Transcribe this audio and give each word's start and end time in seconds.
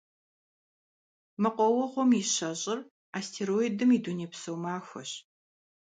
Мэкъуауэгъуэм 1.41 2.09
и 2.21 2.23
щэщIыр 2.33 2.79
Астероидым 3.17 3.89
и 3.97 3.99
дунейпсо 4.03 4.51
махуэщ. 4.61 5.11